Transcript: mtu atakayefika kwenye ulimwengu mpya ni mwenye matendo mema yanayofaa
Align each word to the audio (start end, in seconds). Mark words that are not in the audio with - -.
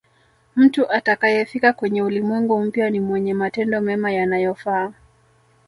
mtu 0.55 0.91
atakayefika 0.91 1.73
kwenye 1.73 2.01
ulimwengu 2.01 2.61
mpya 2.63 2.89
ni 2.89 2.99
mwenye 2.99 3.33
matendo 3.33 3.81
mema 3.81 4.11
yanayofaa 4.11 4.93